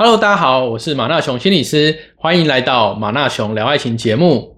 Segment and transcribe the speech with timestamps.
[0.00, 4.56] Hello，大家好，我是马纳雄心理师，欢迎来到马纳雄聊爱情节目。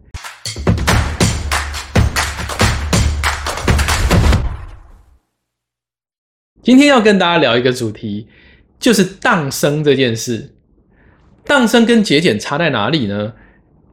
[6.63, 8.29] 今天要跟大家聊一个主题，
[8.79, 10.55] 就是荡生这件事。
[11.46, 13.32] 荡生跟节俭差在哪里呢？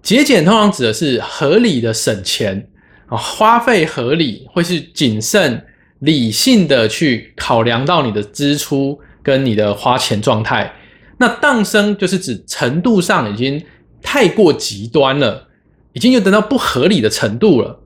[0.01, 2.67] 节俭通常指的是合理的省钱
[3.07, 5.65] 啊，花费合理，会是谨慎、
[5.99, 10.73] 理性的去考量到你的支出跟你的花钱状态。
[11.19, 13.63] 那荡生就是指程度上已经
[14.01, 15.47] 太过极端了，
[15.93, 17.79] 已经有等到不合理的程度了。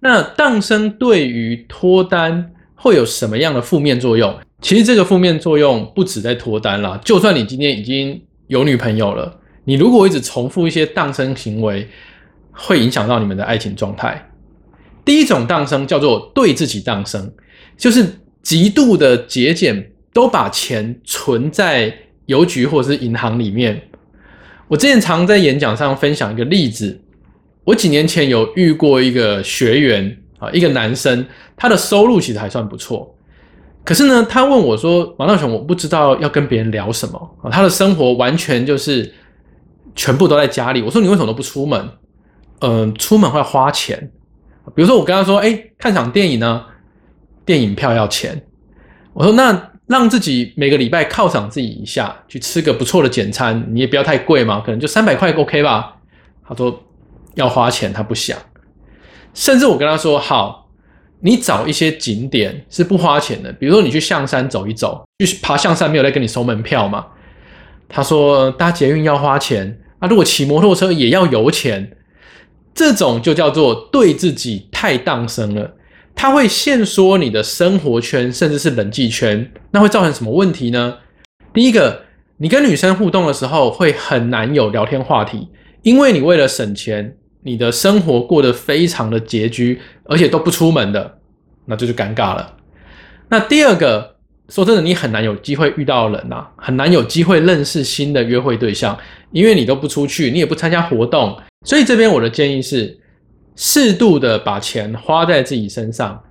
[0.00, 4.38] 那荡生对于脱单会有什么样的负面作用？
[4.60, 11.88] 其实这个负面作用不止在脱单啦，就算你今天已经有女朋友了，你如果一直重复一些荡生行为，
[12.52, 14.30] 会影响到你们的爱情状态。
[15.04, 17.32] 第一种荡生叫做对自己荡生，
[17.76, 21.92] 就是极度的节俭，都把钱存在。
[22.26, 23.82] 邮局或者是银行里面，
[24.68, 27.00] 我之前常在演讲上分享一个例子。
[27.64, 31.24] 我几年前有遇过一个学员啊，一个男生，
[31.56, 33.14] 他的收入其实还算不错。
[33.84, 39.12] 可是呢，他问我说：“王大雄，我不知道要跟别人聊什么啊。”他的生活完全就是
[39.94, 40.82] 全部都在家里。
[40.82, 41.88] 我说：“你为什么都不出门？”
[42.60, 44.10] 嗯，出门会花钱。
[44.74, 46.64] 比如说，我跟他说：“哎，看场电影呢，
[47.44, 48.42] 电影票要钱。”
[49.14, 55.96] 我说：“那？”让自己每个礼拜犒赏自己一下，去吃个不错的简餐，你也不要太贵嘛，可能就三百块 OK 吧。
[56.46, 56.82] 他说
[57.34, 58.38] 要花钱，他不想。
[59.34, 60.70] 甚至我跟他说好，
[61.20, 67.06] 你找一些景点是不花钱的，比如说你去象山走一走，去爬象山没有在跟你收门票嘛。
[67.88, 71.96] 他说搭捷运要花钱，啊，如果骑摩托车也要油钱，
[72.74, 75.74] 这种就叫做对自己太当生了。
[76.14, 80.98] 它会限缩你的生活圈，甚至是人际圈，那会造成什么问题呢？
[81.52, 82.02] 第一个，
[82.36, 85.48] 你跟女生互动的时候会很难有聊天话题，
[85.82, 91.18] 因为你为了省钱，你的生活过得非常的拮据，而且都不出门的，
[91.66, 92.56] 那这就尴尬了。
[93.28, 94.14] 那第二个，
[94.48, 98.96] 说真的，你很难有机会遇到人呐，很难有机会认识新的约会对象，
[99.32, 103.00] 因为你都不出去，你也不参加活动，所以这边我的建议是。
[103.56, 106.22] 适度的把钱花在自己身上，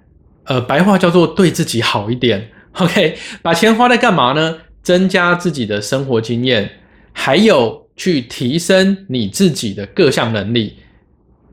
[0.45, 2.49] 呃，白话叫做对自己好一点。
[2.79, 4.57] OK，把钱花在干嘛呢？
[4.81, 6.69] 增加自己的生活经验，
[7.11, 10.77] 还有去提升你自己的各项能力。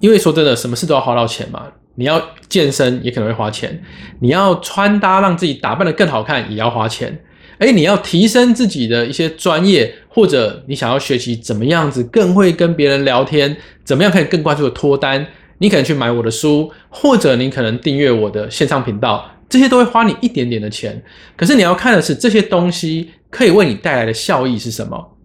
[0.01, 1.65] 因为说真的，什么事都要花到钱嘛。
[1.97, 3.83] 你要健身也可能会花钱，
[4.21, 7.21] 你要穿搭让自己打扮的更好看也要花钱。
[7.59, 15.27] 哎，你要提升自己的一些专业，或者你想要学习怎么样子更会跟别人聊天，怎么样可以更快速的脱单。
[15.59, 21.03] 你可能去买我的书，或者你可能订阅我的线上频道，这些都会花你一点点的钱。
[21.37, 25.17] 可是你要看的是这些东西可以为你带来的效益是什么？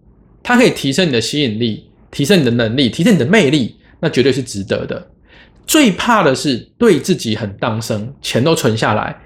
[0.42, 5.06] 它可以提升你的吸引力，提升你的能力，提升你的魅力，那绝对是值得的。
[5.66, 9.16] 最怕的是对自己很当生，钱都存下来，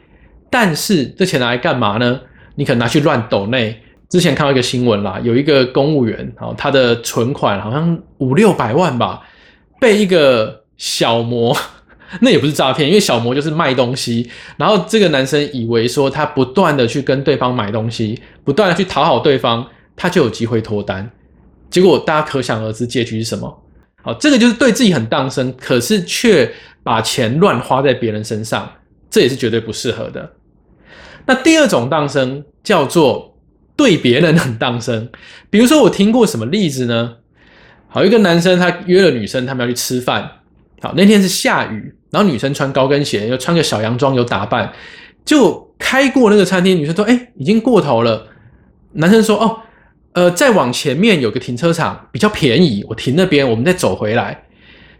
[0.50, 2.20] 但是这钱拿来干嘛呢？
[2.54, 3.80] 你可能拿去乱抖内。
[4.08, 9.22] 之前看到一个新闻啦，有一个公务员，好，他的存款好像五六百万吧，
[9.80, 10.64] 被一个。
[10.78, 11.54] 小魔，
[12.22, 14.30] 那也不是诈骗，因为小魔就是卖东西。
[14.56, 21.10] 然后这个男生以为说他不断的去跟对方买东西，不断的去讨好对方，他就有机会脱单。
[21.68, 23.62] 结果大家可想而知结局是什么？
[24.02, 26.50] 好，这个就是对自己很当生，可是却
[26.82, 28.72] 把钱乱花在别人身上，
[29.10, 30.32] 这也是绝对不适合的。
[31.26, 33.36] 那第二种当生叫做
[33.76, 35.10] 对别人很当生，
[35.50, 37.16] 比如说我听过什么例子呢？
[37.88, 40.30] 好，一个男生他约了女生，他们要去吃饭。
[40.80, 44.72] 好，那天是下雨，然后女生穿高跟鞋，又穿个小洋装，有打扮，
[45.24, 46.76] 就开过那个餐厅。
[46.76, 48.28] 女生说：“哎，已经过头了。”
[48.94, 49.58] 男生说：“哦，
[50.12, 54.44] 呃，再往前面有个停车场比较便宜，我停那边，我们再走回来。”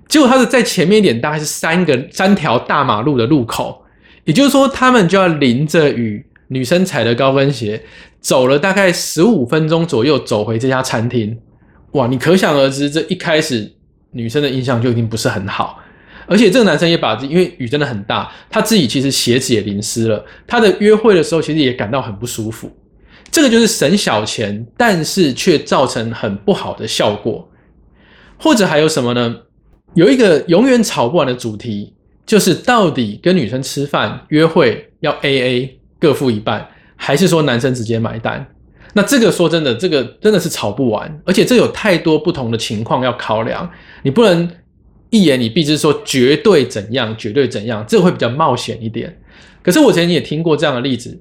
[0.09, 3.85] 结果他是在前面一点，大概是三个三条大马路的路口，
[4.25, 7.83] 也就是说，他们就要淋着雨，女生踩着高跟鞋，
[8.21, 11.39] 走了大概十五分钟左右，走回这家餐厅。
[11.93, 13.75] 哇，你可想而知，这一开始。
[14.13, 15.79] 女生的印象就已经不是很好，
[16.27, 20.25] 而且这个男生也把因为雨真的很大，他自己其实鞋子也淋湿了。
[20.47, 22.71] 他的约会的时候其实也感到很不舒服。
[23.31, 27.47] 这个就是省小钱，但是却造成很不好的效果。
[28.39, 29.37] 或者还有什么呢？
[29.95, 31.93] 有一个永远吵不完的主题，
[32.25, 38.47] 就是到底跟女生吃饭约会要 A A 各付一半，还是说男生直接买单？
[38.95, 43.71] 那这个说真的，这个真的是吵不完，而且这有太多不同的情况要考量，
[44.03, 44.51] 你不能
[45.11, 49.21] 一言以蔽之说绝对怎样，绝对怎样，这个会比较冒险一点。
[49.63, 51.21] 可是我曾经也听过这样的例子，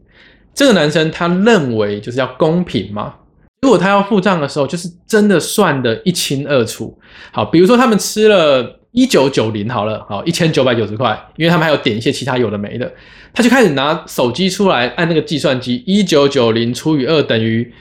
[0.54, 3.14] 这个男生他认为就是要公平嘛，
[3.62, 6.98] 如果他要付账的时候，就是真的算得一清二楚。
[7.32, 12.92] 好，比如说他们吃了一九九零好了，好一千九百九十块，因为他们还有点一些其他有的没的，
[13.34, 17.74] 他就开始拿手机出来按那个计算机，一九九零除以二等于，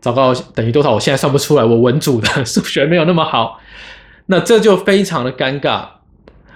[0.00, 0.92] 糟糕，等于多少？
[0.92, 3.60] 我现在算不出来，我文组的 数学没有那么好，
[4.26, 5.86] 那这就非常的尴尬。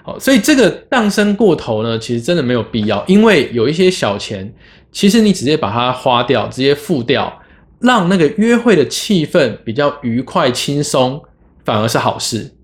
[0.02, 4.52] 好，所以这个荡生过头呢，其实真的没有必要，因为有一些小钱，
[4.92, 7.40] 其实你直接把它花掉，直接付掉。
[7.78, 11.22] 让那个约会的气氛比较愉快轻松，
[11.62, 12.55] 反而是好事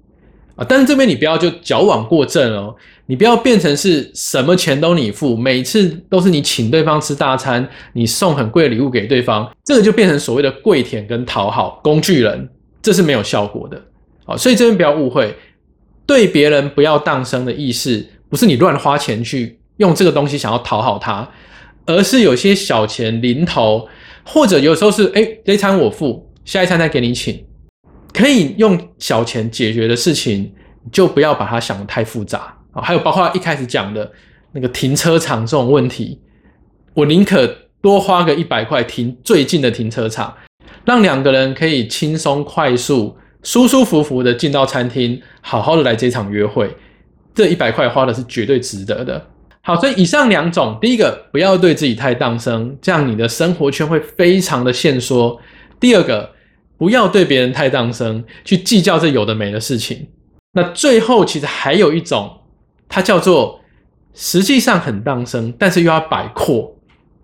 [0.69, 2.75] 但是这边你不要就矫枉过正哦，
[3.07, 12.49] 你不要变成是什么钱都你付，每次都是你请对方吃大餐，你送很贵的礼物给对方，这个就变成所谓的跪舔跟讨好工具人，
[12.83, 13.81] 这是没有效果的。
[14.25, 15.37] 好，所以这边不要误会，
[16.07, 21.29] 对别人不要当生的意思，不是你乱花钱去用这个东西想要讨好他，
[21.87, 23.89] 而是有些小钱零头。
[24.25, 27.45] 或者有时候是，哎，这一餐我付，下一餐再给你请，
[28.13, 30.53] 可以用小钱解决的事情，
[30.91, 32.83] 就不要把它想得太复杂啊。
[32.83, 34.11] 还有包括一开始讲的
[34.53, 36.21] 那个停车场这种问题，
[36.95, 37.47] 我宁可
[37.81, 40.35] 多花个一百块停最近的停车场，
[40.85, 46.77] 让两个人可以轻松快速、舒舒服服的进到餐厅，好好的来这场约会，
[47.35, 49.27] 这一百块花的是绝对值得的。
[49.63, 55.39] 好，所以以上两种，第一个不要对自己太当生，这样你的生活圈会非常的限缩；
[55.79, 56.29] 第二个，
[56.79, 60.09] 不要对别人太当生，去计较这有的没的事情。
[60.55, 62.31] 那最后其实还有一种，
[62.89, 63.61] 它叫做
[64.15, 66.77] 实际上很当生，但是又要摆阔。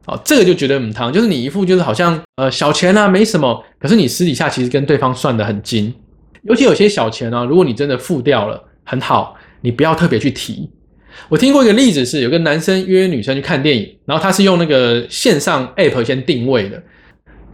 [0.06, 5.92] 哦，这个就觉得很汤，就是你一副就是好像呃小钱啊没什么，可是你私底下其实跟对方算得很精。
[6.44, 10.70] 尤其有些小钱啊，如果你真的付掉了，很好，你不要特别去提。
[11.28, 16.82] 我听过一个例子，是有个男生约女生去看电影，然后他是用那个线上 app 先定位的。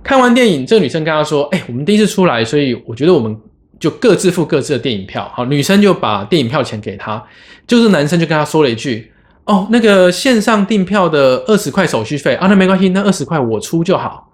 [0.04, 3.36] 看完电影，这个女生跟他说：“哎，我们第一次出来，所以我觉得我们
[3.80, 7.20] 就各自付各自的电影票。”好，女生就把电影票钱给他，
[7.66, 9.10] 就是男生就跟他说了一句
[9.46, 14.30] ：“哦，那个线上订票的二十块手续费啊，那没关系，那二十块我出就好。”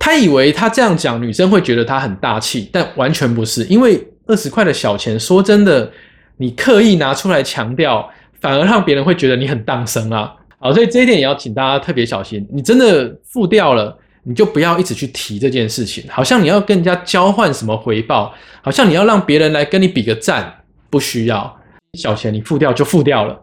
[0.00, 5.90] 他以为他这样讲，女生会觉得他很大气，但完全不是，因为二十块的小钱，说真的。
[6.36, 10.34] 你刻意拿出来强调，反而让别人会觉得你很当生啊！
[10.58, 12.44] 好，所以这一点也要请大家特别小心。
[12.52, 21.60] 你真的付掉了，你就不要一直去提这件事情，好像你要跟人家交换什么回报，好像你要让别人来跟你比个赞，不需要。
[21.98, 23.40] 小钱你付掉就付掉了。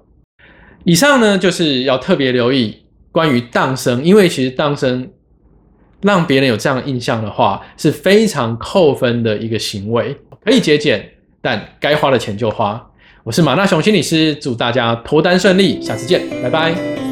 [0.84, 5.10] 以上呢，就是要特别留意关于当生，因为其实当生
[6.02, 11.08] 让别人有这样的印象的话，是非常扣分的一个行为，可以节俭。
[11.44, 12.90] 但该花的钱就花。
[13.24, 17.11] 我是马纳雄心理师，祝大家脱单顺利，下次见，拜拜。